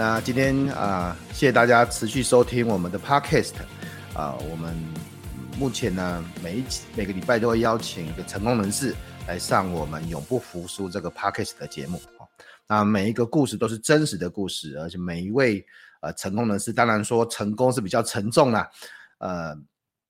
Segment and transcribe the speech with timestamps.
[0.00, 3.52] 那今天啊、谢谢大家持续收听我们的 Podcast
[4.14, 4.74] 啊、我们
[5.58, 6.64] 目前呢，每一
[6.96, 8.96] 每个礼拜都会邀请一个成功人士
[9.28, 12.24] 来上我们永不服输这个 Podcast 的节目啊。
[12.66, 15.62] 那每一个故事都是真实的故事，而且每一位
[16.00, 18.66] 呃成功人士，当然说成功是比较沉重啦，
[19.18, 19.54] 呃，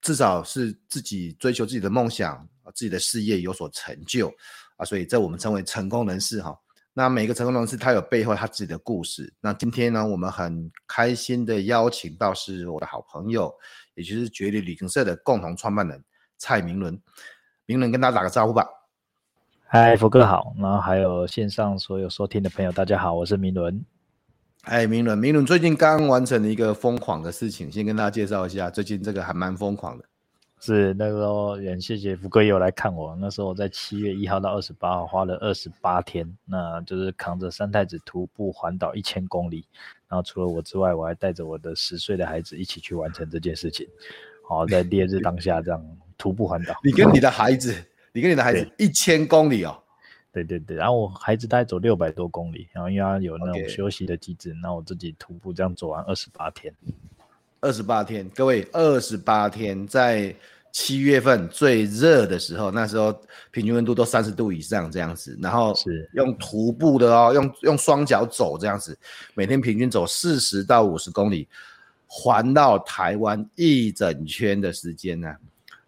[0.03, 4.33] 至少是自己追求自己的梦想，自己的事业有所成就
[4.77, 6.57] 啊，所以这我们称为成功人士哈。
[6.93, 9.33] 那每个成功人士，他有背后他自己的故事。
[9.41, 13.53] 那今天呢，我们很开心的邀请到是我的好朋友，
[13.95, 16.03] 也就是绝旅旅行社的共同创办人
[16.37, 17.01] 蔡明伦。
[17.67, 18.67] 明伦跟大家打个招呼吧。
[19.67, 20.53] 嗨，福哥好。
[20.59, 23.85] 然后还有线上所有收听的朋友，大家好，我是明伦。
[24.63, 30.05] 哎，明伦，明伦最近刚完成了一个疯狂的事情，先跟大家介绍一下，最近这个还蛮疯狂的。
[30.61, 33.17] 是那个时候，也谢谢福哥也有来看我。
[33.19, 39.65] 那时候我在七月一号到二十八号花了二十八天，那就是扛着三太子徒步环岛一千公里。
[40.07, 43.87] 然后除了我之外，我还带着我的十岁的孩子一起去完成这件事情。
[44.47, 45.83] 好，在烈日当下这样
[46.19, 46.75] 徒步环岛。
[46.85, 47.75] 你跟你的孩子，
[48.13, 49.83] 你跟你的孩子一千公里哦。
[50.33, 56.73] 对对对，然后我孩子大概走六百多公里，然后因为他有那种休息的机制，那.我自己徒步这样走完二十八天。
[57.61, 60.35] 二十八天，各位，二十八天，在
[60.73, 63.13] 七月份最热的时候，那时候
[63.51, 66.09] 平均温度都三十度以上这样子，然后是。
[66.15, 68.97] 用徒步的哦，用用双脚走这样子，
[69.35, 71.47] 每天平均走四十到五十公里，
[72.07, 75.37] 环绕台湾一整圈的时间呢、啊，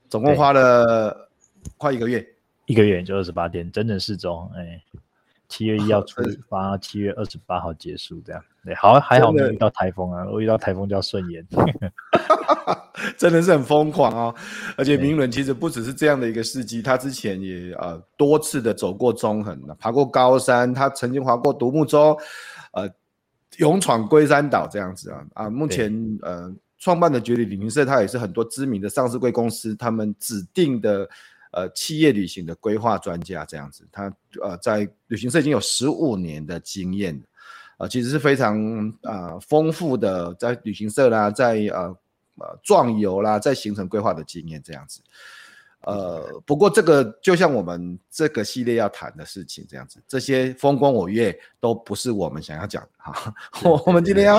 [0.09, 1.31] 总共花了
[1.79, 2.27] 快一个月，
[2.67, 4.83] 一个月就二十八天，整整四周，哎。
[5.53, 11.47] 七月一号出 发，七月二十八号结束，这样对，好还好没遇到台风啊，我遇到台风就要顺延，
[13.19, 14.35] 真的是很疯狂哦。
[14.79, 22.17] 而且明伦其实不只是这样的一个事迹，他之前也呃多次的走过中横，爬过高山，他曾经划过独木舟，
[22.73, 22.89] 呃，
[23.59, 25.51] 勇闯龟山岛这样子啊啊。
[25.51, 25.93] 目前
[26.23, 31.07] 呃创办的绝旅旅行社，他也是很多知名的上市贵公司他们指定的。
[31.53, 37.23] 呃，企业旅行的规划专家这样子，他呃在旅行社已经有十五年的经验，
[37.77, 38.59] 呃，其实是非常
[39.03, 41.95] 啊丰富的，在旅行社啦，在呃
[42.39, 45.03] 呃壮游啦，在行程规划的经验这样子。
[45.83, 53.35] 呃，不过这个就像我们这个系列要谈的事情这样子，这些风光我月都不是我们想要讲的哈。
[53.85, 54.39] 我们今天要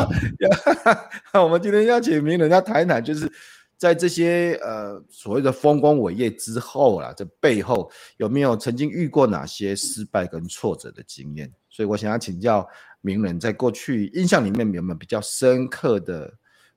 [1.31, 3.31] 要， 我们今天要请明伦要谈一谈，就是。
[3.77, 11.51] 在这些呃所谓的丰功伟业之后啊，这背后有没有曾经遇过哪些失败跟挫折的经验？
[11.69, 12.67] 所以我想要请教
[13.01, 16.33] 名人，在过去印象里面有没有比较深刻的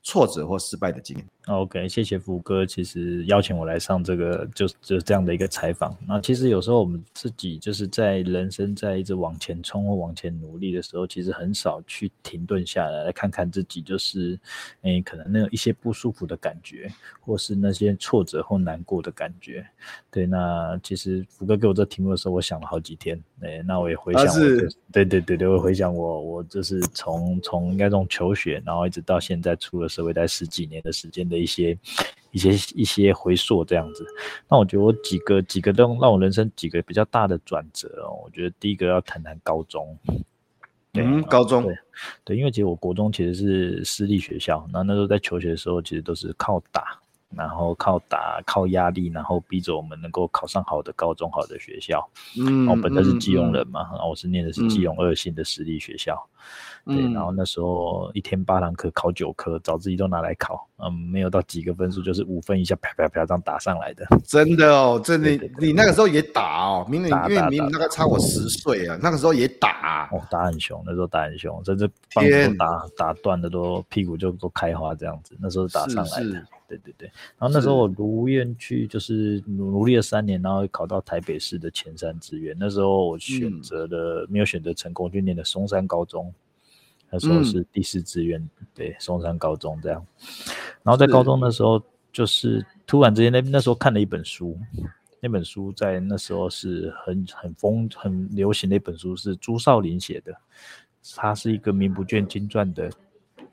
[0.07, 2.65] 挫折或失败的经验？OK，谢谢福哥。
[2.65, 5.97] 其实邀请我来上这个，就就这样的一个采访。
[6.07, 14.39] 那其实有时候我们自己就是在人生在一直往前冲或往前努力的时候，其实很少去停顿下来，来看看自己，就是
[14.83, 16.89] 诶，可能那一些不舒服的感觉，
[17.21, 19.67] 或是那些挫折或难过的感觉。
[20.09, 23.21] 对，那其实福哥给我这题目的时候，我想了好几天。
[23.43, 24.33] 诶，那我也回想我，
[24.93, 31.37] 对对对对，我回想我我就是从从应该从求学，然后一直到现在出了社会，待十几年的时间的。
[31.37, 31.79] 一些
[32.33, 34.05] 一些一些回溯这样子，
[34.49, 38.19] 那我觉得我几个几个都让我人生几个比较大的转折哦。
[38.25, 39.97] 我觉得第一个要谈谈高中，
[40.95, 41.79] 嗯，高中对
[42.25, 46.99] 对，因为其实我国中其实是私立学校，那那时候在求学的时候，其实都是靠打，
[47.35, 52.09] 然后靠打靠压力，然后逼着我们能够考上好的高中、好的学校。
[52.39, 56.17] 嗯，我本来是基隆人嘛，然后我是念的是基隆二星的私立学校。
[56.87, 64.07] 对，然后那时候一天八堂课，考九科，早自习都拿来考，嗯，没有到几个分数，就是五分以下，啪啪啪这样打上来的。
[64.25, 76.25] 真的哦，真的，你那个时候也打哦，明明因为明明大概差我十岁啊，那个时候也打，啊，哦，打很凶，那时候打很凶，甚至棒子都打打断的都屁股就都开花这样子，那时候打上来的。
[76.25, 77.07] 是是对对对，
[77.39, 82.57] 然后那时候我如愿去，就是努努力了三年，然后考到台北市的前三志愿。
[82.59, 86.33] 那时候我选择了，嗯、没有选择成功，就念的松山高中。
[87.11, 90.05] 那时候是第四志愿，嗯，对，松山高中这样。
[90.83, 91.83] 然后在高中的时候，
[92.13, 94.59] 就是突然之间，那那时候看了一本书，
[95.21, 100.33] 那本书在那时候是很很风很流行的一本书，是朱少林写的。
[101.15, 102.91] 他是一个名不见经传的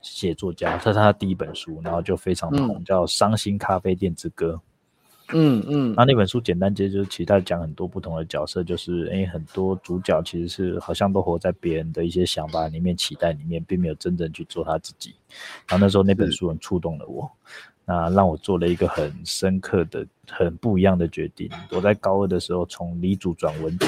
[0.02, 4.52] 写作家，这是他第一本书，然后就非常红，嗯、叫《伤心咖啡店之歌》。
[5.32, 15.14] 嗯嗯，那那本书简单接就是，其实他讲很多不同的角色，就是诶，很多主角其实是好像都活在别人的一些想法里面、期待里面，并没有真正去做他自己。
[15.66, 17.30] 然后那时候那本书很触动了我，
[17.86, 21.48] 那让我做了一个很深刻的、很不一样的决定。
[21.70, 23.86] 我在高二的时候从理组转文组。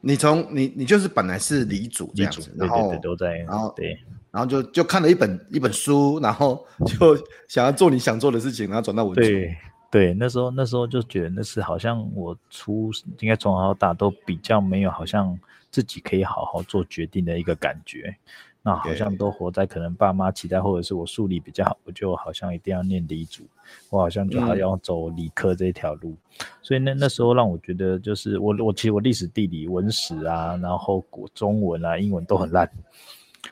[0.00, 3.98] 你从你你就是本来是理组这样子，然后对对对都在，然后对，
[4.30, 7.14] 然后就就看了一本一本书，然后就
[7.48, 9.20] 想要做你想做的事情，然后转到文组。
[9.20, 9.54] 对
[9.90, 15.38] 对，那时候那时候就觉得那是好像我出应该从小到大都比较没有好像
[15.70, 18.16] 自己可以好好做决定的一个感觉。
[18.62, 23.42] 那好像都活在可能爸妈期待，或者是我数理比较好，我就好像一定要念理组，
[23.88, 26.10] 我好像就好要走理科这条路。
[26.10, 32.70] 嗯、所以那那时候让我觉得，就是我我其实我历史、地理、文史啊，然后国中文啊、英文都很烂，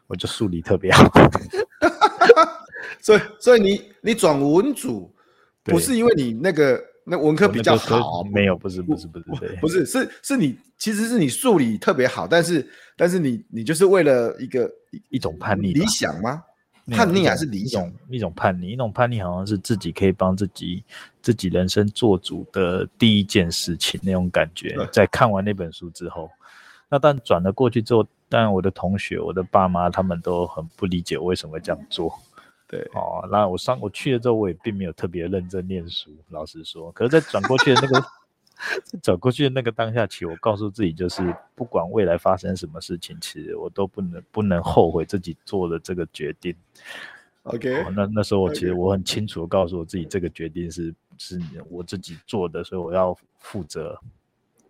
[0.06, 1.11] 我就数理特别好。
[3.00, 5.11] 所以所以你你转文组，
[5.68, 6.82] 不是因为你那个。
[7.10, 12.68] 那文科比较好，没有，不是，不是，不是，不是，是是你，其实是你数理特别好，但是，
[12.98, 14.70] 但是你，你就是为了一个
[15.08, 16.42] 一种叛逆，理想吗？
[16.90, 17.90] 叛逆还是理想？
[18.10, 20.84] 一种叛逆，一种叛逆，好像是自己可以帮自己
[21.22, 24.76] 自己人生做主的第一件事情那种感觉。
[24.92, 26.30] 在看完那本书之后，
[26.90, 32.12] 那但转了过去之后，但我的同学、我的爸妈他们都很不理解我为什么会这样做。
[32.68, 36.92] 对哦，那我上我去了之后，我也并没有特别认真念书，老实说。
[36.92, 38.06] 可是，在转过去的那个
[39.02, 46.54] 转过去的那个当下起，我告诉自己，就是不管未来发生什么事情，其实我都不能不能后悔自己做的这个决定。
[47.44, 53.98] OK，哦，那那时候我其实我很清楚的告诉我自己，这个决定是是我自己做的，所以我要负责，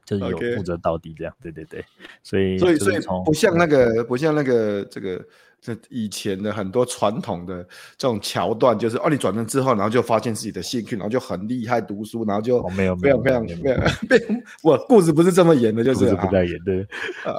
[0.08, 1.34] 就是有负责到底这样。
[1.40, 1.43] Okay.
[1.43, 1.84] 对对对，
[2.22, 5.25] 所以所以所以不像那个不像那个这个。
[5.60, 7.64] 这以前的很多传统的
[7.96, 14.16] 这种桥段，就是哦，你转正之后，然后就发现自己的兴趣，然后就很厉害读书，然后就没有没有非常非常非常被
[14.62, 16.87] 我故事不是这么演的，就是故事不在演对。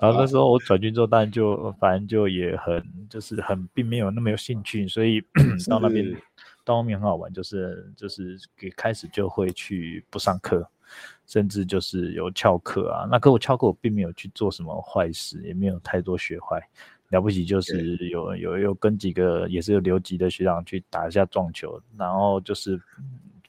[0.02, 5.22] 然后那时候我转军之后，当然就反正就也很就是很并没有那么有兴趣，所以
[5.70, 6.06] 到那边
[6.66, 10.70] 到后面很好玩，就是就是给开始就会去不上课，
[11.30, 13.08] 甚至就是有翘课啊。
[13.10, 16.62] 那可我翘课，我并没有去做什么坏事，也没有太多学坏。
[17.10, 22.80] 了不起就是有有有跟几个也是有留级的学长去打一下撞球，然后就是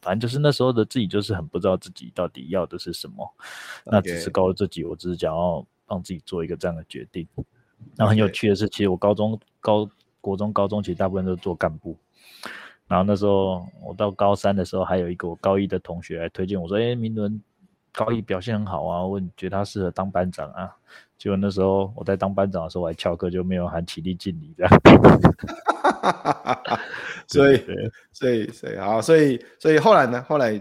[0.00, 3.34] 反正就是那时候的自己就是很不知道自己到底要的是什么，
[3.84, 7.26] 那只是告诉自己，我只是想要帮自己做一个这样的决定。
[7.96, 9.86] 然后很有趣的是，其实我高中高
[10.22, 11.94] 国中高中其实大部分都是做干部，
[12.86, 17.38] 然后那时候我到高三的时候，还有一个我高一的同学来推荐我说，哎，明伦
[17.92, 20.70] 高一表现很好啊，我觉得他适合当班长啊。
[21.18, 24.72] 结果那时候我在当班长的时候，我还翘课，就没有喊起立敬礼这样。
[27.26, 27.56] 所以，
[28.12, 30.24] 所以，所以，好，所以，所以后来呢？
[30.26, 30.58] 后来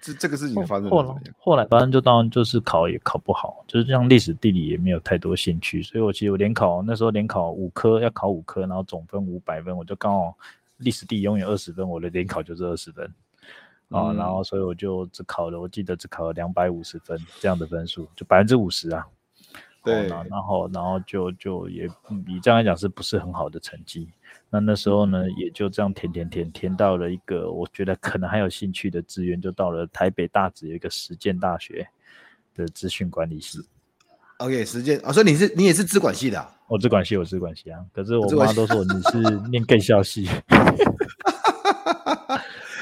[0.00, 5.82] 这这个事情发生后来，后来反正就当然就是考也考不好，就是像历史地理也没有太多兴趣。
[5.82, 10.34] 所以我其实我联考那时候联考五科要考五科，然后总分五百分，我就刚好
[10.78, 13.12] 历史地理永远二十分，我的联考就是二十分
[13.90, 19.06] 啊，然后所以我就只考了，我记得只考了两百五十分这样的分数，就百分之五十啊。
[19.84, 21.86] 对，然后，然后就就也
[22.26, 24.10] 以这样来讲，是不是很好的成绩？
[24.50, 31.88] 那那时候呢，也就这样填填填填到了一个我觉得可能还有兴趣的志愿，就到了台北大直有一个实践大学
[32.54, 33.60] 的资讯管理系。
[34.38, 36.54] OK，实践啊，所以你是你也是资管系的啊？
[36.66, 37.80] 我资管系，我资管系啊。
[37.94, 40.28] 可是我妈都说你是念 更校系。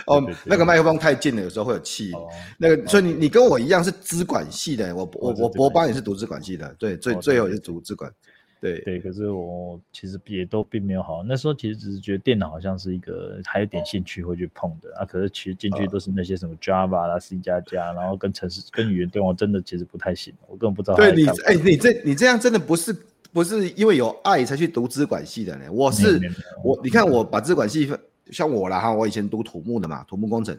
[0.06, 2.12] 哦，那个麦克风太近了，有时候会有气。
[2.12, 8.12] 哦、那个，所以你你跟我一样是资管系的，我我我博班也是读资管系的，对，最、哦、最后也是读资管。
[8.58, 20.96] 对对，可是我其实也都并没有好，那时候其实只是觉得电脑好像是一个还有点兴趣会去碰的、哦、啊，可是其实进去都是那些什么 Java 啦、C 加加，然后跟城市跟语言对我真的其实不太行，我根本不知道。
[20.96, 22.96] 对你，哎、欸，你这你这样真的不是
[23.30, 25.70] 不是因为有爱才去读资管系的呢？
[25.70, 26.18] 我是
[26.64, 28.00] 我，你看我把资管系分。
[28.30, 30.58] 像我啦哈，我以前读土木的嘛，土木工程，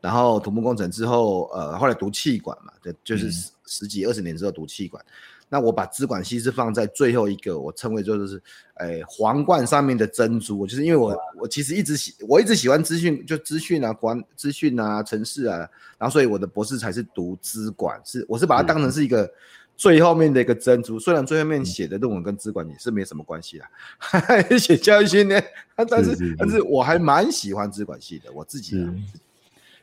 [0.00, 5.04] 然后土木工程之后，呃，后来读气管嘛，对，就是十十几二十年之后读气管。
[5.48, 8.42] 那我把资管系是放在最后一个，我称为就是，
[8.74, 15.58] 哎，皇冠上面的珍珠，就是因为我我其实一直喜，我一直喜欢资讯，就资讯啊，管资讯啊，城市啊，
[15.98, 19.30] 然后所以我的博士才是读资管，是我是把它当成是一个。
[19.76, 23.64] 最后面的一个珍珠，虽然最后面写的论文跟资管也是没什么关系的，
[23.98, 25.44] 还 写教育训练，
[25.88, 28.94] 但是，但是我还蛮喜欢资管系的，我自己、啊。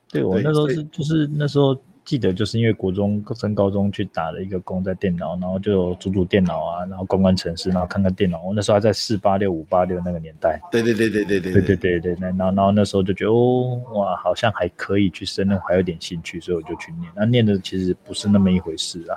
[0.09, 8.41] 对，我那时候是就是那时候记得就是因为国中升高中去打了一个工在电脑，然后就组组电脑啊，然后关关城市，然后看看电脑。
[8.43, 10.59] 我那时候还在四八六五八六那个年代。
[10.71, 12.15] 对对对对对对对对对对。
[12.21, 17.09] 然后然后那时候就觉得哦哇，好像还可以去升，还有点兴趣，所以我就去念。
[17.15, 19.15] 那念的其实不是那么一回事啊。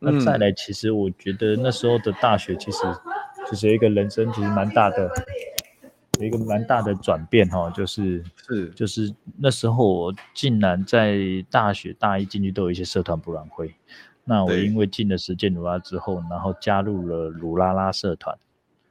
[0.00, 2.78] 那再来，其实我觉得那时候的大学其实
[3.50, 5.10] 就是有一个人生其实蛮大的。
[6.20, 8.24] 有一个蛮大的转变哈，就是。
[8.44, 8.68] 是。
[8.70, 11.16] 就是那时候我竟然在
[11.48, 13.72] 大学大一进去都有一些社团博览会，
[14.24, 18.36] 那我因为进了实践鲁拉之后，然后加入了鲁拉拉社团，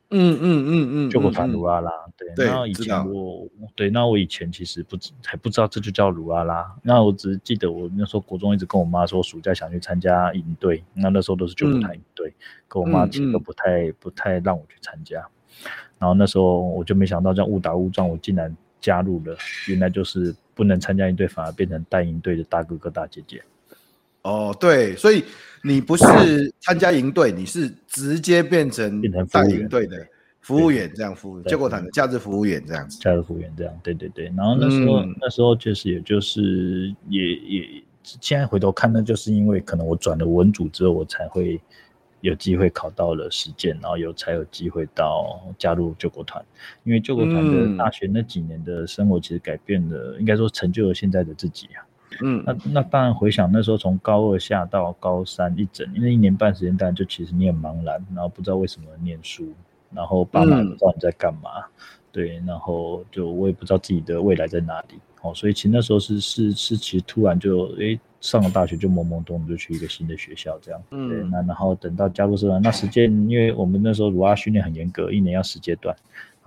[0.10, 12.34] 嗯嗯嗯嗯，救国团卢拉拉，对，对，那以前我对，那我以前其实不知还不知道这就叫卢拉拉，那我只是记得我那时候国中一直跟我妈说暑假想去参加营队，那那时候都是救国团营队，
[12.70, 15.20] 跟我妈其实都不太不太让我去参加。
[16.00, 19.36] 然后那时候我就没想到这样误打误撞，我竟然加入了，
[19.68, 23.44] 原来就是不能参加营队，反而变成带营队的大哥哥大姐姐。
[24.28, 25.24] 哦，对，所以
[25.64, 30.06] 你不是参加营队，你是直接变成带营队的
[30.42, 33.00] 服务员，这样服务救国团的价值服务员这样子。
[33.00, 34.26] 假日服务员这样，对对对。
[34.36, 41.60] 然后那时候、嗯、那时候就是也就是也也现在回头看，那就是因为可能我转了文组之后，我才会。
[42.22, 46.44] 有机会考到了实践，然后有才有机会到加入救国团，
[46.84, 51.86] 因为救国团的大学那几年的生活其实改变了，嗯、应该说成就了现在的自己啊。
[52.22, 59.54] 嗯，那那当然回想那时候从高二下到高三一整，因为一年半时间，当然就其实你很茫然，然后不知道为什么念书，
[59.94, 61.72] 然后爸妈不知道你在干嘛，嗯，
[62.12, 68.00] 对，然后就我也不知道自己的未来在哪里，哦，所以其实那时候是是是，其实突然就诶。
[68.20, 75.96] 上了大学就懵懵懂懂就去一个新的学校这样，嗯，对，那然后等到加入社团，那时间，因为我们那时候鲁阿训练很严格，一年要十阶段，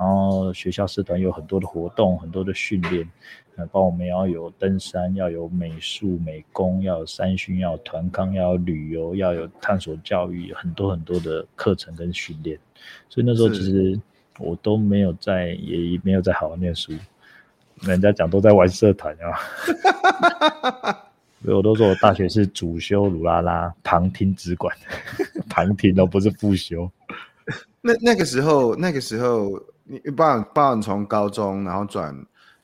[0.00, 3.06] 然后学校社团有很多的活动，很多的训练，
[3.56, 12.58] 呃，包括我们要有登山，要有美术美工，要有三训，要有团康，要有旅游，要有探索教育，很多很多的课程跟训练，
[13.10, 14.00] 所以那时候其实
[14.38, 16.94] 我都没有在，也没有在好好念书，
[17.82, 19.36] 人家讲都在玩社团啊。
[21.44, 24.74] 所以我都说我大学是主修鲁拉拉，旁听只管，
[25.50, 26.90] 旁听都不是副修。
[27.82, 29.62] 那那个时候，那个时候
[30.04, 32.14] 你包含包含从高中然后转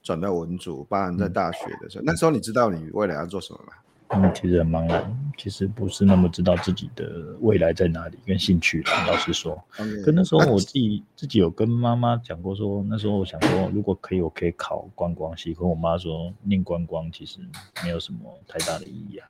[0.02, 3.72] 转到文组，包含在大学的时候，嗯，那时候你知道你未来要做什么吗？
[4.10, 8.80] 嗯，其实很茫然，其实不是那么知道自己的未来在哪里跟兴趣。
[9.08, 9.60] 老实说
[10.04, 15.52] 可那时候我自己自己有跟妈妈讲过说，说那时候我想说，如果可以，我可以考观光系。
[15.52, 17.40] 可我妈说，念观光其实
[17.82, 19.26] 没有什么太大的意义啊。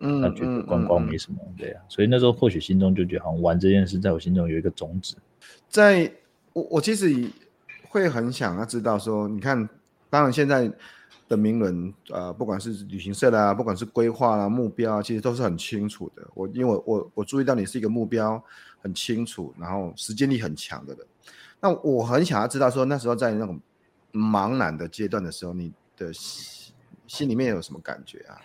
[0.00, 1.80] 嗯，她觉得观光没什么对啊。
[1.88, 5.16] 所以那时候或许心中就觉得，好像玩这件事，在我心中有一个种子。
[5.70, 6.12] 在
[6.52, 7.30] 我我其实
[7.88, 9.68] 会很想要知道说，你看，
[10.10, 10.72] 当然现在。
[11.28, 16.22] 的名人，呃，不管是旅行社啦，不管是规划啦、目标啊，其实都是很清楚的。
[16.34, 18.42] 我因为我我我注意到你是一个目标
[18.82, 21.06] 很清楚，然后实践力很强的人。
[21.58, 23.58] 那我很想要知道说，那时候在那种
[24.12, 26.74] 茫然的阶段的时候，你的心
[27.06, 28.36] 心里面有什么感觉啊？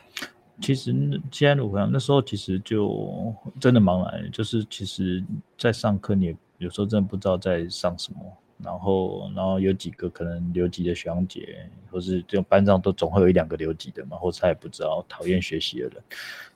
[0.62, 0.94] 其实
[1.30, 5.22] 既然我讲那时候其实就真的茫然，就是其实
[5.58, 8.20] 在上课，你有时候真的不知道在上什么。
[8.60, 16.04] 然后，然后有几个可能留级的学长姐，或是这种班上都总会有一两个留级的嘛，或是他也不知道讨厌学习的人，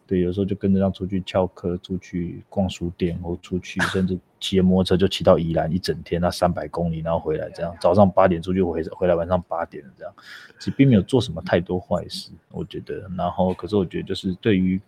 [0.07, 10.11] 对，有时候就跟着让出去翘课，出去逛书店，或出去甚至骑摩托车就骑到宜兰一整天，那三百公里，然后回来这样，早上八点出去回回来晚上八点这样，
[10.57, 13.07] 其实并没有做什么太多坏事，我觉得。
[13.15, 14.81] 然后，可是我觉得就是对于。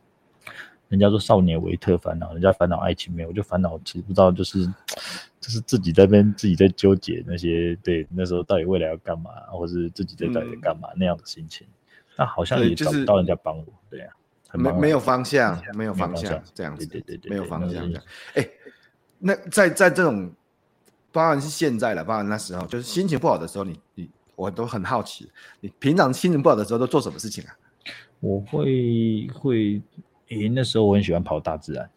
[0.93, 4.63] 人家说少年维特烦恼，人家烦恼爱情没有，我就烦恼其实不知道，就是
[5.41, 11.65] 就是自己在那边自己在纠结那些，对，那时候到底未来要干嘛，或是自己在到底在干嘛、嗯、那样的心情，
[12.15, 14.05] 那好像也找不到人家帮我，对呀、
[14.49, 17.91] 啊，没没有方向，没有方向，这样子，对对对，没有方向。
[18.35, 18.47] 哎，
[19.17, 20.31] 那在在这种，
[21.11, 25.27] 当然是现在了，当然那时候就是心情不好的时候，你你我都很好奇，
[25.59, 27.57] 你平常心情不好的时候都做什么事情啊？
[28.19, 29.81] 我会会。
[30.29, 31.89] 诶，那时候我很喜欢跑大自然，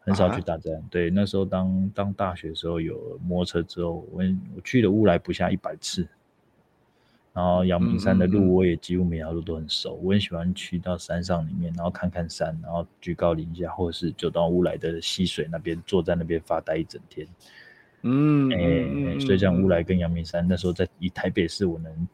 [0.00, 0.80] 很少去大自然。
[0.80, 4.22] 啊、对，那时候当当大学的时候有摩托车之后，我
[4.54, 6.08] 我去了乌来不下一百次，
[7.32, 9.94] 然后阳明山的路我也几乎每条路都很熟。
[9.94, 17.26] 嗯嗯嗯，我很喜欢去到山上里面，然后看看山，然后居高临下，或者是就到乌来的溪水那边，坐在那边发呆一整天。
[18.02, 22.08] 嗯，哎、欸，所以像乌来跟阳明山，那时候在以台北市我能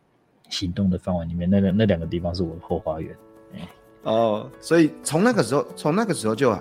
[0.49, 3.14] 行动的范围里面，那个那两个地方是我的后花园。
[4.04, 6.56] 欸哦，所以从那个时候，从那个时候就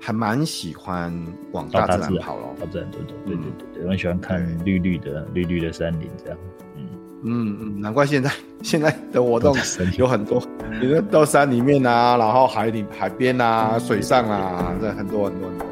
[0.00, 1.12] 还蛮喜欢
[1.52, 2.46] 往大自然跑了。
[2.60, 6.38] 大自然走走，对对对对，我很喜欢看绿绿的绿绿的山林这样。
[6.76, 6.88] 嗯
[7.24, 8.30] 嗯嗯，难怪现在
[8.62, 9.56] 现在的活动
[9.96, 10.42] 有很多
[10.80, 15.66] 你说到山里面啊，然后海里、海边啊、水上啊，这很多很多很多。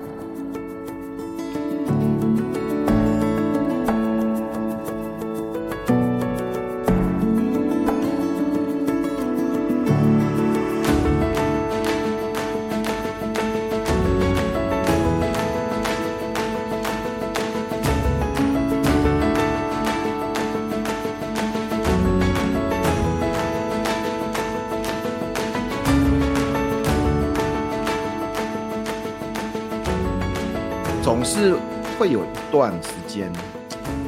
[32.51, 33.33] 段时间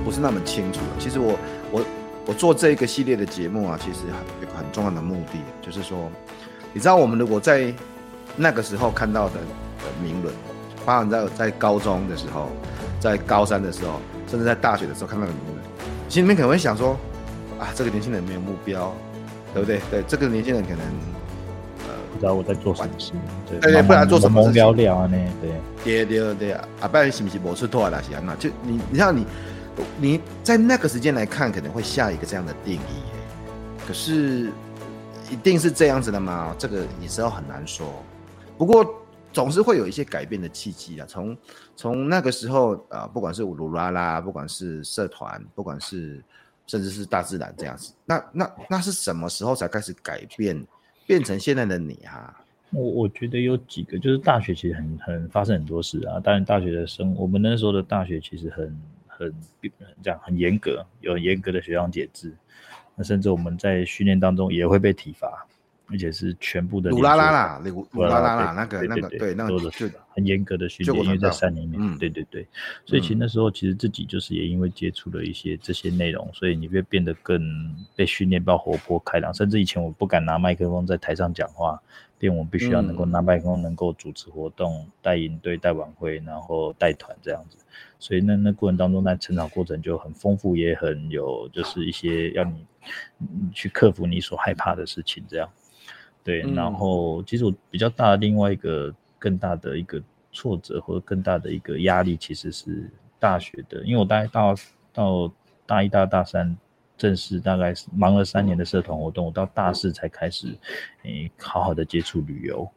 [0.04, 0.86] 不是那么清楚的。
[0.98, 1.38] 其实我
[1.70, 1.84] 我
[2.26, 4.00] 我做这个系列的节目啊，其实
[4.40, 6.10] 有很重要的目的，就是说，
[6.72, 7.72] 你知道我们如果在
[8.36, 9.34] 那个时候看到的
[10.02, 10.32] 名人，
[10.84, 12.48] 包含在在高中的时候，
[13.00, 15.64] 在高三的时候，甚至在大学的时候看到的名人，
[16.08, 16.96] 心里面可能会想说，
[17.58, 18.94] 啊，这个年轻人没有目标，
[19.54, 19.80] 对不对？
[19.90, 21.21] 对，这个年轻人可能。
[22.22, 23.12] 知道我在做什么事，
[23.48, 25.06] 对对，不然做什么事聊聊啊？
[25.08, 25.18] 呢，
[25.82, 26.68] 对，对对对啊！
[26.80, 27.88] 阿伯是不是没吃透啊？
[27.90, 29.26] 那些那就你，你像你，
[29.98, 33.02] 你在那个时间来看，可能会下一个这样的定义。
[33.84, 34.52] 可是，
[35.32, 36.54] 一定是这样子的吗？
[36.56, 37.92] 这个也是要很难说。
[38.56, 38.86] 不过，
[39.32, 41.06] 总是会有一些改变的契机啊。
[41.08, 41.36] 从
[41.74, 46.22] 从那个时候啊，不管是乌鲁拉拉，不管是社团，不管是
[46.68, 50.64] 甚至是大自然这样子，那那那是什么时候才开始改变？
[51.06, 52.40] 变成现在的你、啊，
[52.70, 56.18] 我我觉得有几个，就是大学其实很很发生很多事啊。
[56.20, 59.34] 当然，大学的生，我们那时候的大学其实很很
[60.02, 62.32] 这样很严格，有严格的学长解制。
[62.94, 65.46] 那甚至我们在训练当中也会被体罚，
[65.92, 66.90] 而且是全部的。
[66.90, 71.78] 鲁拉拉啦，鲁鲁拉拉啦，那个那个对那个就很严格的训练，因为在山里面。
[71.78, 72.46] 嗯，对对对。
[72.84, 77.40] 所以其实那时候其实自己就是也因为接触了一些这些内容，所以你会变得更
[77.94, 79.32] 被训练到活泼开朗。
[79.34, 81.80] 甚至以前我不敢拿麦克风在台上讲话，
[82.18, 87.58] 变我必须要能够拿麦克风，能够主持活动、带营队、带晚会，然后带团这样子。
[87.98, 92.66] 所以那那过程当中，那成长过程就很丰富，也很有就是一些要你
[93.54, 95.48] 去克服你所害怕的事情这样。
[96.24, 104.54] 对，然后其实我比较大的另外一个更大的一个挫折或者更大的一个压力，其实是大学的，因为我大概到
[104.92, 105.32] 到
[105.66, 106.56] 大一、大二、大三
[106.96, 110.56] 正式大概是忙了三年的社团活动，我到大四才开始
[111.02, 112.70] 诶好好的接触旅游。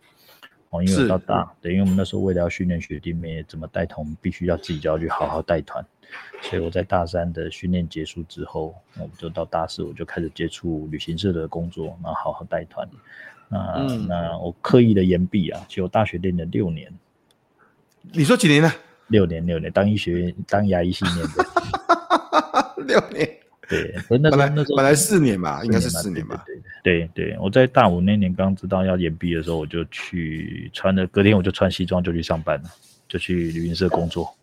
[0.71, 5.85] 哦，因为我到大，对，因为我们那时候为了要训练学弟妹怎么带团，必须要自己就要去好好带团，
[6.41, 12.89] 所以我在大三的训练结束之后，我们就到大四我就开始接触旅行社的工作，然后好好带团。
[13.55, 16.91] 那、嗯、那我刻意的延毕啊，其实我大学练了六年。
[18.11, 18.71] 你说几年呢？
[19.07, 21.45] 六年，六年，当医学院当牙医系念的。
[22.85, 23.29] 六年。
[23.67, 26.43] 对，那时候那时候本来四年吧，应该是四年吧。
[26.83, 32.69] 对对对，对，我在大五那年刚知道要延毕的时候，我就去穿了，隔天我就穿西装就去上班了，
[33.07, 34.35] 就去旅行社工作。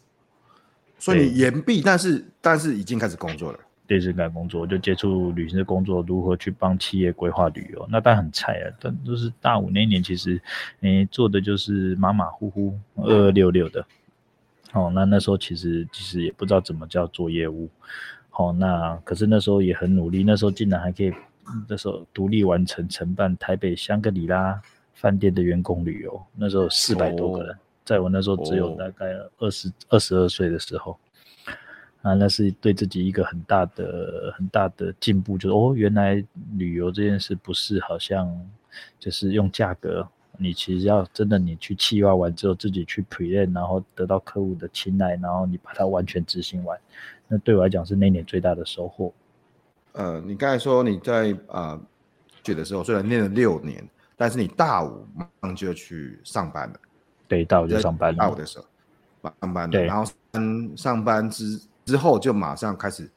[0.98, 3.59] 所以你延毕，但是但是已经开始工作了。
[3.87, 7.87] 对，是开始工作，我就接触旅行的工作，如何去帮企业规划旅游。
[7.90, 10.40] 那当然很菜啊，但就是大五那年，其实，
[10.81, 13.85] 诶，做的就是马马虎虎、二二六六的。
[14.73, 17.68] 哦，那那时候其实其实也不知道怎么叫做业务。
[18.31, 21.12] 哦，那可是那时候也很努力，那时候竟然还可以，
[21.68, 24.59] 那时候独立完成承办台北香格里拉
[24.95, 26.23] 饭店的员工旅游。
[26.35, 29.07] 那时候四百多个人，在我那时候只有大概
[29.38, 30.97] 二十二十二岁的时候。
[32.03, 36.23] 啊，那是对自己一个很大的、很大的进步，就是哦，原来
[36.57, 38.29] 旅游这件事不是好像
[38.99, 40.05] 就是用价格，
[40.37, 46.77] 你其实要真的你去企划完之后，自己去 present，然后得到客户的青睐，然后你把它完全执行完，
[47.29, 49.12] 那对我来讲是那年最大的收获。
[49.93, 51.81] 呃，你刚才说你在呃、
[52.43, 53.81] 的时候虽然念了六年，
[54.17, 56.75] 但是你大五马上就去上班了。
[57.29, 58.19] 对，大五就上班了。
[58.19, 58.65] 大五的时候
[59.41, 61.61] 上班了，然后上上班之。
[61.85, 63.11] 之后就马上开始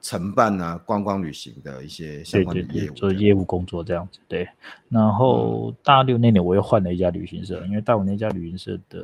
[0.00, 4.18] 承办啊观光旅行的一些相关的业务，做业务工作这样子。
[4.26, 4.48] 对，
[4.88, 9.00] 然后大六那年我又换了一家旅行社，因为大五那家旅行社的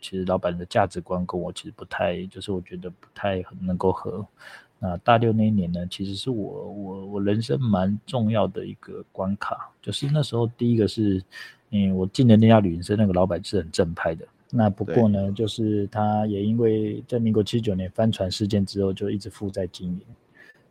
[0.00, 4.24] 其实老板的价值观跟我其实不太，就是我觉得不太能够合。
[4.78, 11.22] 那大六那一年呢，其实是我我我人生蛮重要的一个关卡，就是那时候第一个是，
[11.70, 14.26] 嗯，我进的那家旅行社那个老板是很正派的。
[14.54, 20.00] 那不过呢，就是他也因为在民国七十九年帆船事件之后，就一直负债经营。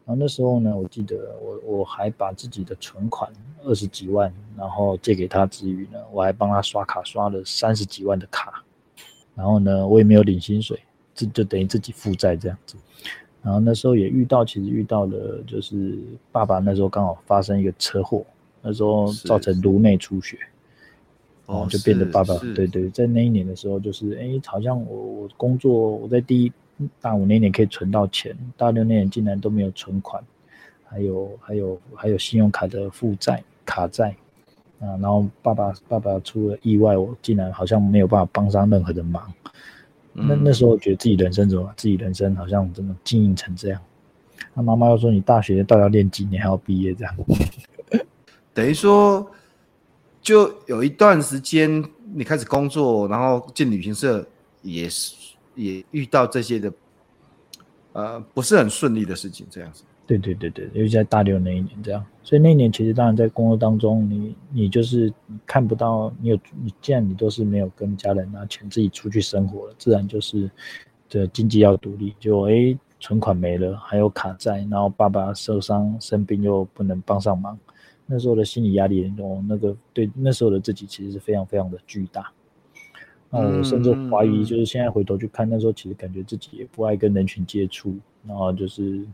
[0.05, 3.31] 然后那时候呢，我记得我我还把自己的存款
[3.63, 8.63] 二十几万，然后借给他之余呢，我还帮他刷卡刷了三十几万的卡。
[9.33, 10.79] 然后呢，我也没有领薪水，
[11.15, 12.75] 这就等于自己负债这样子。
[13.41, 15.97] 然后那时候也遇到，其实遇到了，就是
[16.31, 18.23] 爸爸那时候刚好发生一个车祸，
[18.61, 20.37] 那时候造成颅内出血，
[21.51, 26.51] 哦，就变得爸爸对对，在那一年的时候，就是哎，好像我我工作我在第一
[27.01, 30.23] 大五那年可以存到钱，大六那年竟然都没有存款，
[30.85, 34.15] 还有还有还有信用卡的负债卡债。
[34.79, 39.31] 啊，然后爸爸爸爸出了意外，我竟然好像没有办法帮上任何的忙。
[40.15, 43.79] 嗯、那那时候我觉得自己人生怎么，自己人生好像怎么经营成这样。
[44.55, 47.15] 那妈妈又说：“你大学到底要练几年还要毕业？”这样，
[48.55, 49.29] 等于说
[50.21, 54.25] 就有一段时间你开始工作，然后进旅行社
[54.61, 55.15] 也是
[55.55, 56.71] 也遇到这些的，
[57.93, 59.83] 呃，不是很顺利的事情，这样子。
[60.07, 65.13] 对对对对，尤其在大六那一年这样，所以那一年其实当然在工作当中你，你就是
[65.45, 70.51] 看不到你有你，既然你都是没有跟家人拿钱自己出去生活了，自然就是
[71.09, 72.13] 的经济要独立。
[72.19, 77.57] 就哎，存款没了，还有卡债，然后爸爸受伤生病又不能帮上忙，
[78.05, 82.31] 那时候的心理压力，哦，那个对那时候的自己其实是非常非常的巨大。
[83.29, 87.95] 那我甚至怀疑，就是现在回头去看，那时候其实感觉自己也不爱跟人群接触，
[88.27, 89.05] 然后就是。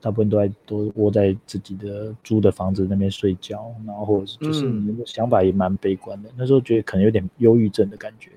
[0.00, 6.28] 大部分都在都窝在自己的租的房子那边睡觉，然后或者是就是你的想法也蛮悲观的。
[6.28, 8.30] 嗯、那时候觉得可能有点忧郁症的感觉。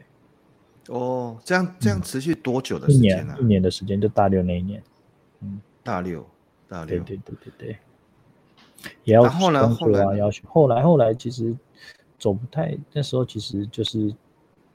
[0.88, 3.43] 哦，这样这样持续多久的时间呢、啊嗯？
[3.43, 4.82] 一年的时间，就大六那一年。
[5.41, 6.26] 嗯，大六，
[6.70, 7.78] 大六，对对对对对。
[9.04, 11.56] 也要工作啊，要后来后来其实
[12.18, 14.13] 走不太，那时候其实就是。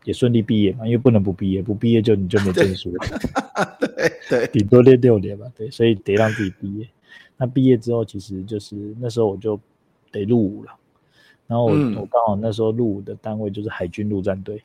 [0.04, 3.06] 也顺利毕业嘛，因为不能不毕业，不毕业就你就没证书了。
[3.78, 5.46] 对对，顶多练六年吧。
[5.56, 6.88] 对，所以得让自己毕业。
[7.36, 9.60] 那毕业之后，其实就是那时候我就
[10.10, 10.72] 得入伍了。
[11.46, 14.60] 然后我、嗯、我刚好那时候入伍的单位就是海军陆战队。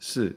[0.00, 0.36] 是。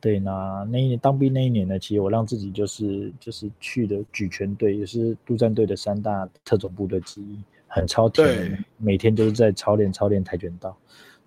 [0.00, 10.76] 对，那那一年当兵那一年呢，其实我让自己就是就是去的举拳队，也是陆战队的三大特种部队之一，很超甜，每天都是在操练操练跆拳道。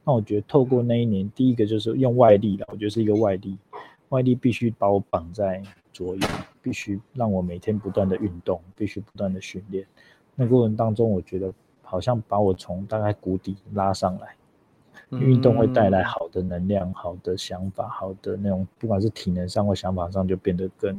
[0.03, 3.57] 那我觉得透过那一年，第一个就是用外力了，我觉得是一个外力，
[4.09, 5.61] 外力必须把我绑在
[5.93, 6.27] 左右，
[6.61, 9.85] 必须让我每天不断的运动，必须不断的训练。
[10.35, 14.29] 那过程当中，我觉得好像把我从大概谷底拉上来。
[15.11, 20.93] 运动会带来好的能量、好的想法、好的那种，不管是体能上或想法上，就变得更，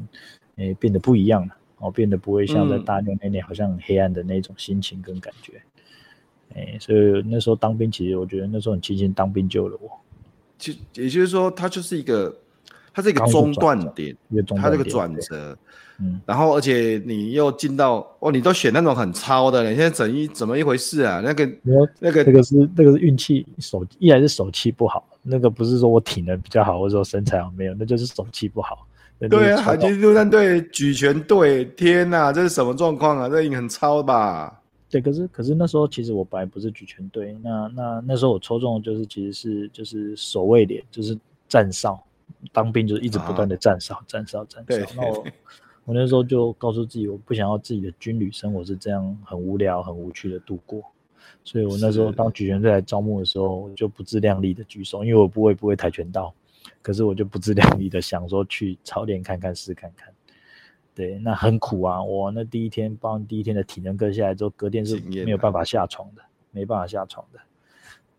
[0.57, 1.57] 诶、欸，变得不一样了。
[1.81, 5.61] 哦，变得不会像在大牛那年好像很黑暗的那种心情跟感觉。
[6.55, 9.91] 哎，所以那时候当兵，其实我觉得那时候很庆幸当兵救了我。
[10.59, 12.37] 其也就是说，它就是一个，
[12.93, 14.17] 它是一个中断点，
[14.57, 15.57] 它这个转折。
[16.03, 21.21] 嗯，然后而且你又进到哦，你都选那种很糙的，你现在整一怎么一回事啊？
[21.23, 21.51] 那个
[21.99, 28.87] 那个那个是那个是运气手，一来是手气不好，那个不是说我体能比较好，或者说身材好没有，那就是手气不好。
[29.29, 33.29] 对啊，海军陆战队举拳队，天哪，这是什么状况啊？
[33.29, 34.61] 这已经很糙吧？
[34.89, 41.17] 对，可是可是那时候其实我本来不是举拳队，那那那时候我抽中的就是其实是就是守卫连，就是
[41.49, 42.03] 站哨，
[42.53, 44.87] 当兵就是一直不断的站哨，站哨，站哨。
[44.97, 45.25] 那我
[45.85, 50.83] 我那时候就告诉自己，我不想要自己的军旅生活是这样很无聊、很无趣的度过，
[51.45, 56.33] 所以我那时候当举拳队来招募的时候，我就不自量力的举手，因为我不会不会跆拳道，
[56.83, 60.13] 可是我就不自量力的想说去操练看看试看看。
[60.93, 62.03] 对，那很苦啊！
[62.03, 67.39] 我那第一天帮第一天的体能课下来之后，隔天是没有办法下床的，没办法下床的。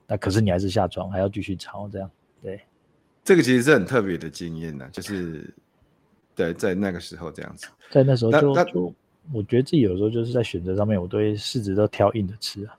[0.08, 2.10] 那可是你还是下床，还要继续操，这样。
[2.42, 2.62] 对，
[3.24, 5.54] 这个其实是很特别的经验呢，就是
[6.34, 8.96] 对，在那个时候这样子，在那时候就就，
[9.32, 12.78] 我觉得自己有时候就是在选择上面，我都会试着都挑硬的吃啊。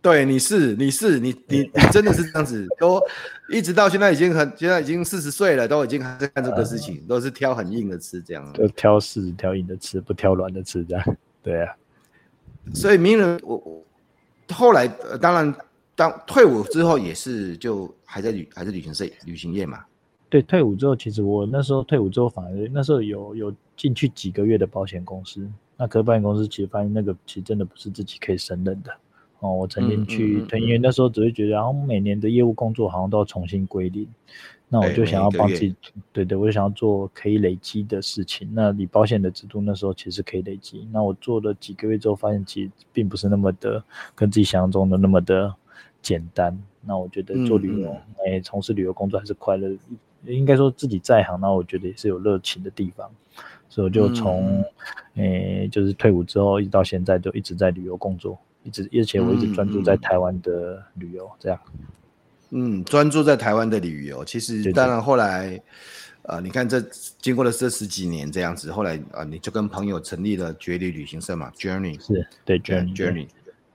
[0.00, 3.02] 对，你是你是你你你真的是这样子，都
[3.50, 11.16] 一直到现在已经很现在已经四十岁了，都已经还在干这个事情，都是挑很硬的吃这样，就挑食挑硬的吃，不挑软的吃这样。
[11.42, 11.74] 对啊，
[12.72, 13.84] 所以名人我我
[14.54, 14.86] 后来
[15.20, 15.54] 当然
[15.96, 19.84] 当退伍之后也是就还在旅还是旅行社旅行业嘛。
[20.30, 25.44] 对，退伍之后其实我那时候退伍之后反而那时候有有进去几个月的保险公司，
[25.76, 28.94] 那可是保险公司其实发现那个其实真的不是自己可以胜任的。
[29.40, 34.06] 哦，我曾经去，因为那时候只会觉得，然后每年的业务工作好像都要重新归零，
[34.68, 35.74] 那我就想要帮自己，
[36.12, 38.48] 对对，我就想要做可以累积的事情。
[38.52, 43.82] 那理保险的制度那时候其实可以累积，那我做了几个月之后，发现其实并不是那么的
[44.14, 45.54] 跟自己想象中的那么的
[46.02, 46.58] 简单。
[46.80, 47.96] 那我觉得做旅游，
[48.26, 49.70] 哎，从事旅游工作还是快乐，
[50.24, 53.08] 应该说自己在行，那我觉得也是有热情的地方，
[53.68, 54.64] 所以我就从，
[55.14, 58.36] 哎，就是退伍之后一直到现在，就一直在旅游工作。
[58.68, 61.58] 一直，而且我一直专注在台湾的旅游，这样。
[62.50, 65.58] 嗯，专注在台湾的旅游，其实当然后来，
[66.22, 66.78] 呃，你看这
[67.20, 71.98] 经过了这十几年这样子，后来啊、呃，你就跟朋友成立了绝旅旅行社嘛，Journey。
[72.02, 73.28] 是对 Journey，Journey，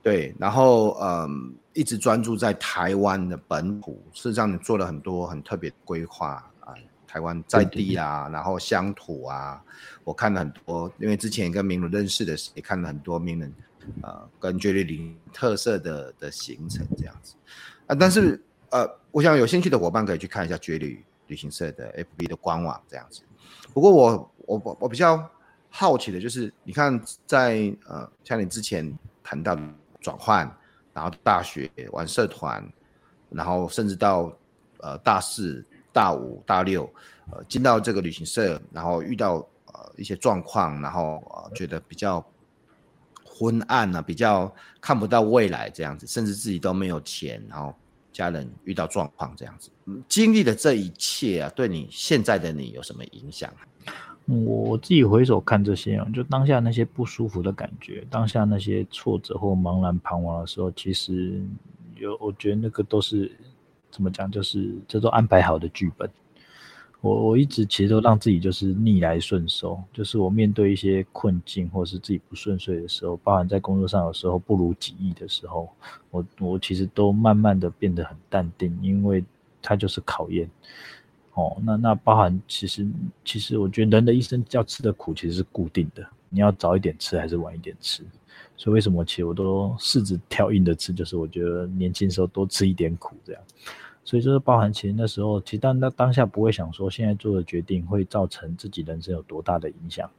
[0.03, 6.73] 对，然后嗯，一直专注在台湾的本土，事实上你做了很多很特别的规划啊，
[7.07, 9.59] 台湾在地啊，然后乡土啊，
[10.03, 13.39] 我看了很多，因为之前跟明伦认识的时候，也看了很多明
[13.83, 17.35] 伦呃跟绝旅旅特色的的行程这样子
[17.87, 23.21] 啊，但是呃，我想有兴趣的伙伴可以去看一下绝旅旅行社的 FB 的官网这样子。
[23.73, 25.29] 不过我我我比较
[25.69, 29.57] 好奇的就是，你看在呃像你之前谈到
[29.99, 30.49] 转换，
[30.93, 32.63] 然后大学玩社团，
[33.29, 34.31] 然后甚至到
[34.79, 36.87] 呃大四、大五、大六，
[37.31, 39.35] 呃进到这个旅行社，然后遇到
[39.67, 42.23] 呃一些状况，然后呃觉得比较
[43.43, 47.73] 昏暗啊，比较看不到未来这样子，甚至自己都没有钱，然后。
[48.13, 49.71] 家人遇到状况这样子，
[50.07, 53.51] 经历的这一切啊，对你现在的你有什么影响？
[54.27, 61.41] 我自己回首看这些啊，就当下那些不舒服的感觉，当下那些挫折或茫然彷徨的时候，其实
[61.95, 63.31] 有，我觉得那个都是
[63.89, 66.07] 怎么讲，就是这都安排好的剧本。
[67.03, 75.69] 我我一直其实都让自己就是逆来顺受，就是我面对一些困境或是自己不顺遂的时候，包含在工作上有时候不如己意的时候，
[76.11, 79.21] 我我其实都慢慢的变得很淡定，因为
[79.61, 80.49] 它就是考验。
[81.33, 82.87] 哦，那那包含其实
[83.25, 88.01] 其实我觉得人的一生要吃的苦其实是固定的，你要早一点吃还是晚一点吃，
[88.55, 93.41] 所以为什么其实我都试着挑硬的吃，就是我觉得年轻时候多吃一点苦这样。
[94.05, 100.09] 所以就是包含，其实那时候，其实当那当下不会想说，现在做的决定会造成自己人生有多大的影响。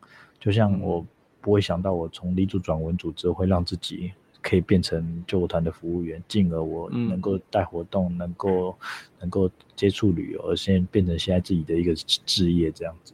[0.41, 1.05] 就像我
[1.41, 8.75] 不会想到，我从理组转文组之后，会让自己可以变成救护团的服务员，进而我能够带活动，能够
[9.21, 13.13] 能够接触旅游，而现变成现在自己的一个职业这样子。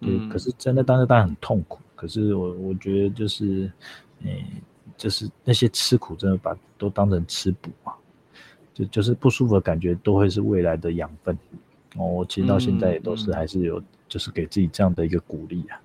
[0.00, 1.80] 嗯，可是真的当时当然很痛苦。
[1.94, 3.70] 可是我我觉得就是，
[4.24, 4.44] 诶，
[4.98, 7.94] 就是那些吃苦，真的把都当成吃补嘛。
[8.74, 11.38] 就就是不舒服的感觉，都会是未来的养分。
[11.96, 15.80] 哦，我其实到现在也都是还是有，就是给自己这样的一个鼓励啊。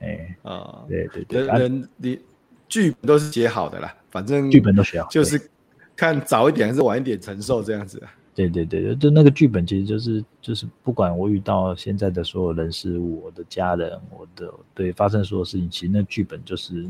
[0.00, 2.20] 哎啊，对对对，人你
[2.68, 5.50] 剧本都是写好的啦，反正剧本都写好，就是
[5.96, 8.00] 看早一点还是晚一点承受这样子。
[8.34, 16.86] 对对对，就那个剧本其实就是就是不管我遇到现在的所有人事物，我的家人，我的对发生所有事情，其实那剧本就是。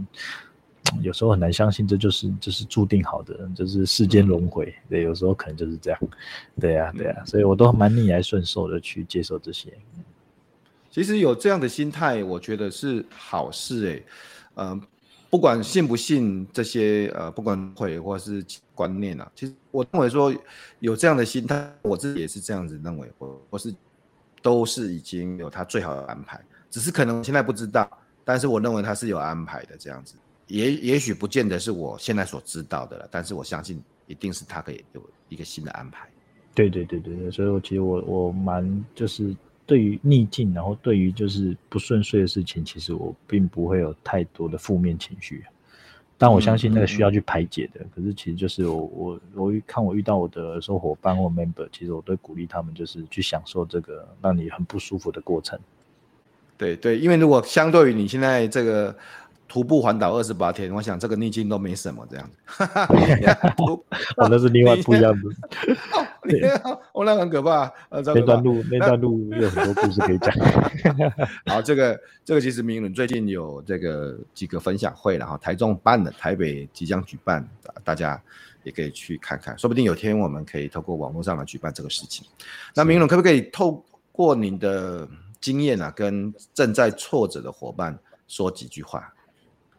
[1.01, 4.75] 有时候很难相信，这就是就是注定好的，就是世间轮回。
[4.89, 6.01] 对，有时候可能就是这样。
[6.61, 9.73] 对呀、啊，对呀、啊，所以我都蛮逆来顺受的去接受这些。
[10.91, 14.05] 其实有这样的心态，我觉得是好事诶。
[14.55, 14.81] 嗯、呃，
[15.31, 20.35] 不管信不信这些呃，不管会或是观念啊，其实我认为说
[20.81, 23.09] 有这样的心态，我自己也是这样子认为。
[23.19, 23.73] 我我是
[24.43, 27.89] 都是已经有他最好的安排，只是可能现在不知道，
[28.25, 30.15] 但是我认为他是有安排的这样子。
[30.49, 36.09] 也也许不见得是我现在所知道的了，但是我相信一定是他可以有一个新的安排。
[36.55, 45.45] 对对对对对，所以我其实我我蛮就是对于逆境，然后对于就是不顺遂的事情，其实我并不会有太多的负面情绪。
[46.17, 47.81] 但我相信那个需要去排解的。
[47.81, 55.57] 嗯嗯、可是其实就是我我我看我遇到我的说伙伴或 member，其实我都鼓励他们就是去享受这个让你很不舒服的过程。
[56.57, 58.97] 对对，因为如果相对于你现在这个。
[59.49, 62.37] 徒步环岛二十八天，我想这个逆境都没什么这样子。
[62.45, 62.87] 哈哈，
[64.19, 65.29] 我那是另外不一样的。
[66.93, 67.73] 我那很可怕。
[67.89, 70.31] 呃，那段路那段路有很多故事可以讲。
[71.47, 77.49] 好，这个这个其实明伦最近有这个几个分享会，然后台中办的，台北即将举办，
[77.83, 78.21] 大家
[78.65, 82.27] 也可以去看看，说不定有天我们可以透过网络上来举办这个事情。
[82.75, 83.83] 那明伦可不可以透
[84.13, 85.09] 过您的
[85.41, 89.11] 经验啊，跟正在挫折的伙伴说几句话？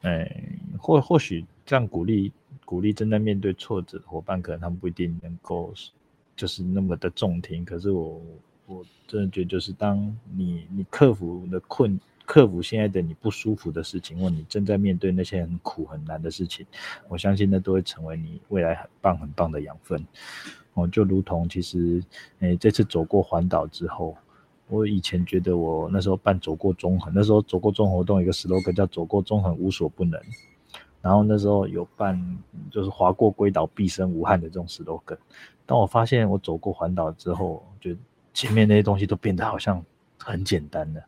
[0.01, 0.43] 哎，
[0.77, 2.31] 或或许这样鼓励
[2.63, 5.73] 鼓励正在面对挫折的伙伴，可能他们不一定能够
[6.35, 7.65] 就是那么的中听。
[7.65, 8.21] 可是我
[8.65, 9.97] 我真的觉得，就是当
[10.35, 16.65] 你你克服的困，克服现在的你不舒服的事情，或你正在面对那些很苦很难的事情，
[17.07, 20.05] 我相信那都会成为你未来很棒很棒的养分。
[20.75, 22.01] 哦，就如同其实，
[22.39, 24.15] 哎，这次走过环岛之后。
[24.69, 30.21] 我以前觉得我那时候办走过中横，那时候走过中活动有一个 slogan 叫“走过中横无所不能”，
[31.01, 32.37] 然后那时候有办
[32.69, 35.17] 就是划过归岛毕生无憾的这种 slogan。
[35.65, 37.95] 当我发现我走过环岛之后，就
[38.33, 39.83] 前面那些东西都变得好像
[40.17, 41.01] 很简单了，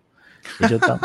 [0.61, 0.99] 也就当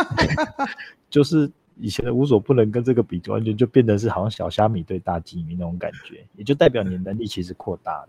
[1.10, 8.08] 就是以前的无所不能跟这个比，完全就变得是好像小虾米对大鲸鱼那种感觉，也就代表你能力其实扩大了。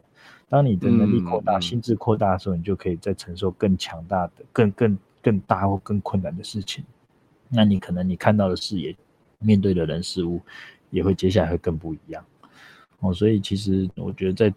[0.49, 6.83] 当你的能力扩大、嗯、心智扩大的时候，你就可以再承受更强大的、更更更大或更困难的事情。
[7.49, 8.95] 那你可能你看到的视野、
[9.39, 10.41] 面对的人事物，
[10.89, 12.23] 也会接下来会更不一样。
[12.99, 14.53] 哦，所以其实我觉得在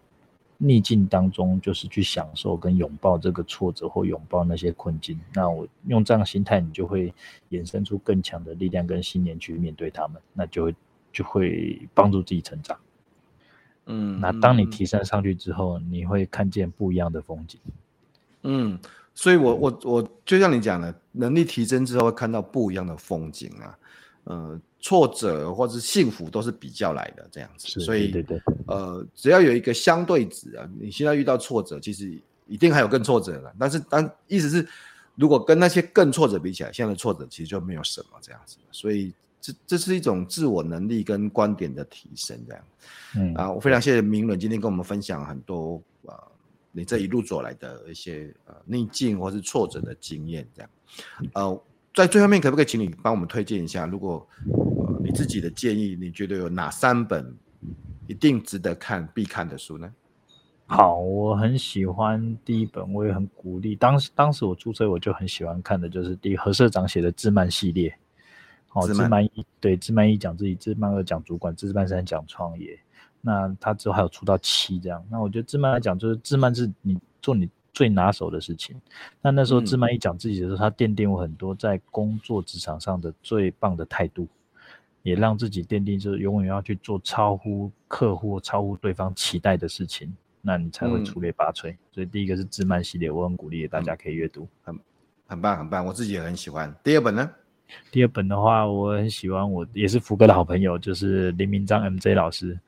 [0.62, 5.18] 逆境当中，就是去享受跟拥抱这个挫折或拥抱那些困境。
[5.32, 7.14] 那我用这样的心态，你就会
[7.48, 10.74] 衍生出更强的力量跟信念去面对他们，那就会
[11.10, 12.78] 就会帮助自己成长。
[13.86, 17.58] 嗯，那当你提升上去之后，你会看见不一样的风景。
[18.42, 18.78] 嗯，
[19.14, 23.78] 所以我我我就像你讲的，能力提升之后会看到不一样的风景啊。
[24.24, 33.54] 呃，挫折或者是幸福都是比较来的这样子，所以对对对，呃，只要有一个相对值啊，你现在遇到挫折，其实一定还有更挫折的。
[33.58, 34.66] 但是当意思是，
[35.16, 38.56] 如果跟那些更挫折比起来，现在的挫折其实就没有什么这样子。
[38.72, 42.64] 所以这这是一种自我能力跟观点的提升这样。
[43.16, 46.22] 嗯啊，我非常谢谢明伦今天跟我们分享很多啊、呃，
[46.72, 50.70] 你这一路走来的一些呃逆境或是挫折的经验这样，
[51.34, 51.62] 呃。
[51.92, 53.84] 在最后面，可不可以请你帮我们推荐一下？
[53.84, 57.36] 如果呃你自己的建议，你觉得有哪三本
[58.06, 59.92] 一定值得看、必看的书呢？
[60.66, 63.74] 好，我很喜欢第一本，我也很鼓励。
[63.74, 67.90] 当时当时我注册，我就很喜欢看的就是第何社长写的《自慢系列》。
[68.72, 72.78] 哦，自慢一对自慢一讲自己，自慢二讲主管，自慢三讲创业。
[73.20, 75.04] 那他之后还有出到七这样。
[75.10, 77.50] 那我觉得自慢来讲，就是自慢是你做你。
[77.72, 78.80] 最拿手的事情，
[79.22, 84.26] 那那时候志曼一讲自己的时候，他奠定我很多在工作职场上的最棒的态度，
[85.02, 91.74] 也让自己奠定就是永远要去做超乎客户、超乎对方期待的事情，那你才会出类拔萃。
[91.92, 94.78] 所以第一个是自慢系列，我很鼓励大家可以阅读，很
[95.26, 96.74] 很棒，很棒，我自己也很喜欢。
[96.82, 97.30] 第二本呢？
[97.90, 102.58] 第二本的话，我很喜欢，我也是福哥的好朋友，就是林明章 MJ 老师。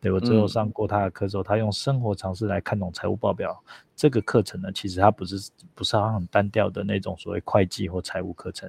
[0.00, 3.58] 对，我最后上过他的课之后，他用生活常识来看懂财务报表。
[3.94, 8.68] 这个课程呢，其实它不是不是很单调的那种所谓会计或财务课程。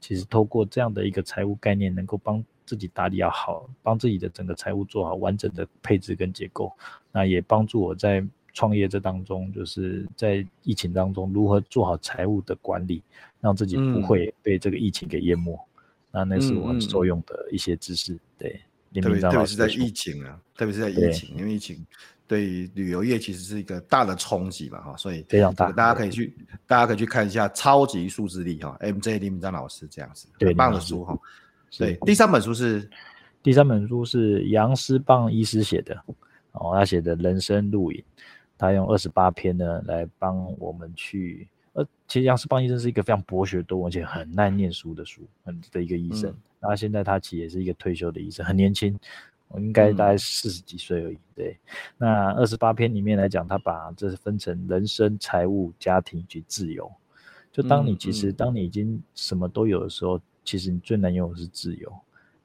[0.00, 6.70] 其实透过这样的一个财务概念，能够帮自己打理要好，帮自己的整个财务做好完整的配置跟结构。
[7.10, 8.22] 那也帮助我在
[8.54, 13.02] 创业这当中，就是在疫情当中如何做好财务的管理，
[13.40, 15.52] 让自己不会被这个疫情给淹没。
[16.12, 18.14] 嗯、那那是我很受用的一些知识。
[18.14, 18.50] 嗯、对，
[19.02, 21.84] 特别特别是在疫情啊，特别是在疫情，因为疫情
[22.28, 25.72] 对旅游业其实是一个大的冲击嘛，哈，所以非常大。
[25.72, 26.32] 大家可以去，
[26.66, 31.18] 大家可以去看一下《超级数字力》哈，MJ 林明章老师这样子，很棒的书哈。
[31.76, 32.88] 对，第三本书是
[33.42, 36.00] 第三本书是杨思棒医师写的，
[36.52, 38.02] 哦，他写的人生录影。
[38.56, 46.32] 他用二十八篇呢来帮我们去，呃，其实杨世邦医生是一个非常博学多闻而且很耐念书的书，很的一个医生。
[46.60, 48.96] 那、嗯、现在他其实也是一个退休的医生，很年轻，
[49.48, 51.18] 我应该大概四十几岁而已。
[51.34, 51.58] 对，
[51.98, 56.90] 那二十八篇里面来讲，他把这是分成人生、财务、家庭以及自由。
[57.52, 61.92] 就当你其实当你已经什么都有的时候，其实你最难拥有的是自由。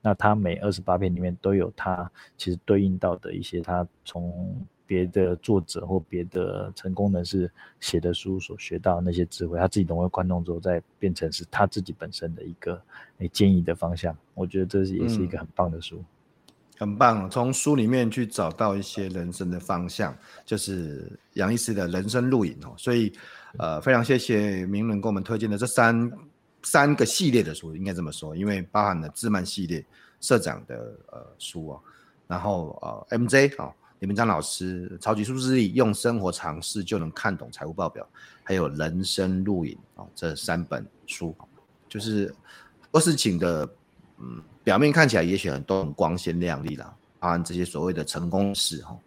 [0.02, 4.65] 那他每二十八篇里面都有他其实对应到的一些他从。
[4.89, 7.47] 别的作者或别的成功人士
[7.80, 12.82] 写的书所学到的那些智慧，他自己融会贯通之后，再变成是他自己本身的一个
[13.19, 14.17] 诶建议的方向。
[14.34, 16.06] 我觉得这是也是一个很棒的书，嗯、
[16.80, 17.30] 很棒。
[17.30, 22.73] 从书里面去找到一些人生的方向，就是杨医师的人生录影哦。
[22.75, 23.13] 所以，
[23.60, 26.12] 呃，非常谢谢明伦给我们推荐的这三
[26.63, 29.86] 三个系列的书，应该这么说，因为包含了自慢系列
[30.19, 31.80] 社长的呃书哦，
[32.28, 33.71] 然后呃 MJ 哦。
[34.00, 38.08] 李明章老师《超级数字力》用生活常识就能看懂财务报表，
[38.44, 41.36] 还有人生录影啊，这三本书，
[41.90, 42.34] 就是
[42.94, 43.70] 做事情的，
[44.18, 48.98] 嗯，表面看起来也许很多很光鲜亮丽啦，包含这些所谓的成功事哈，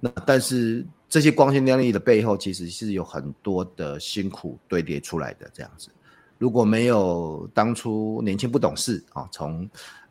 [0.00, 5.88] 那但是这些光鲜亮丽的背后，其实是有很多的辛苦堆叠出来的这样子。
[6.36, 9.66] 如果没有当初年轻不懂事啊，从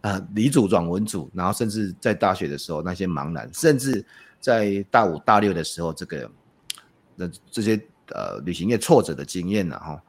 [0.05, 4.05] 呃理组转文组，然后甚至在大学的时候那些茫然，甚至
[4.39, 6.29] 在大五大六的时候这个
[7.15, 7.75] 那这些
[8.09, 9.99] 呃旅行业挫折的经验了哈，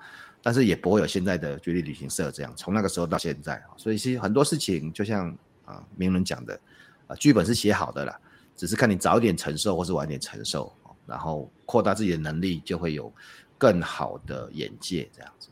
[0.42, 6.60] 但是也不会有现在的绝地旅行社这样，从那个时候到现在，所以其实很多事情就像啊名人讲的
[7.06, 8.20] 啊剧本是写好的啦，
[8.54, 10.70] 只是看你早一点承受或是晚点承受，
[11.06, 13.10] 然后扩大自己的能力，就会有
[13.56, 15.48] 更好的眼界这样子。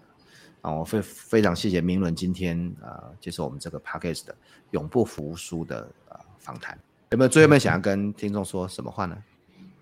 [0.65, 4.35] 啊，我非非常谢谢明伦今天啊、呃、接受我们这个 podcast 的
[4.71, 6.77] 永不服输的啊访谈，
[7.11, 9.23] 有没有最后面想要跟听众说什么话呢？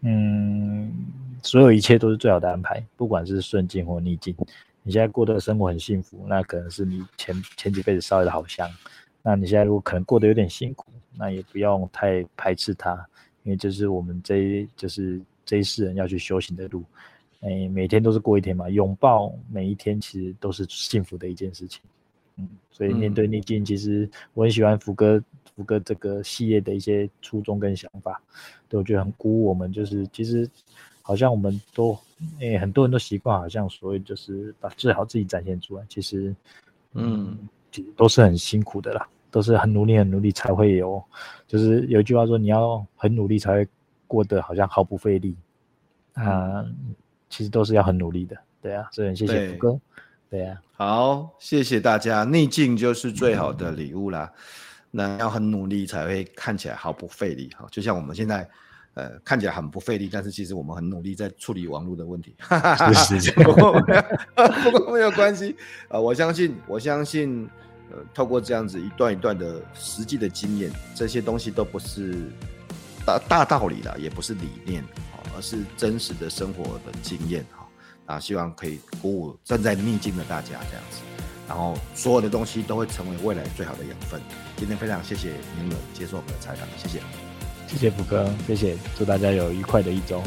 [0.00, 0.92] 嗯，
[1.40, 4.34] 所有一切都是最好的安排，不管是顺境或逆境，
[4.82, 8.68] 你现在过的生活很幸福，那可能是你前前几辈子烧的好香。
[9.22, 12.92] 那你现在如果可能过得有点辛苦，那也不用太排斥它，
[13.44, 16.82] 因为这是我们这一就是这一世人要去修行的路。
[17.42, 21.80] 哎，每天都是过一天嘛，拥抱每一天，其实都是幸福的一件事情。
[22.36, 25.22] 嗯，所以面对逆境，其实我很喜欢福哥
[25.54, 28.22] 福哥这个系列的一些初衷跟想法，
[28.68, 29.70] 对我觉得很鼓舞我们。
[29.70, 30.48] 就是其实
[31.02, 31.92] 好像我们都
[32.38, 36.34] 诶、欸、很多人都习惯，好像所谓就是把最好自己展现出来，其实
[36.94, 37.36] 嗯，
[37.70, 41.02] 其实都是很辛苦的啦，都是很努力很努力才会有。
[41.46, 43.68] 就是有一句话说，你要很努力才会
[44.06, 45.36] 过得好像毫不费力
[46.14, 46.72] 啊、呃，
[47.32, 48.36] 其实都是要很努力的。
[48.60, 49.80] 对啊，所以很谢谢福哥。
[50.28, 52.24] 对啊，好，谢谢大家。
[52.24, 54.30] 逆境就是最好的礼物啦。
[54.90, 57.66] 那要很努力才会看起来毫不费力哈。
[57.70, 58.46] 就像我们现在，
[58.92, 62.34] 呃，看起来很不费力，但是其实我们很努力在处理网络的问题。
[62.94, 63.30] 是是是。
[63.40, 65.56] 不过没有关系
[65.88, 67.48] 啊，我相信，我相信，
[67.90, 72.14] 呃，透过这样子一段一段的实际的经验，这些东西都不是
[73.04, 74.84] 大大道理啦，也不是理念，
[75.36, 77.44] 而是真实的生活的经验。
[77.50, 77.66] 哈
[78.06, 80.98] 啊，希望可以鼓舞正在逆境的大家这样子，
[81.48, 84.20] 然后所有的东西都会成为未来最好的养分。
[84.56, 87.00] 今天非常谢谢您们接受我们的采访，谢谢，
[87.68, 90.22] 谢谢福哥，谢谢，祝大家有愉快的一周。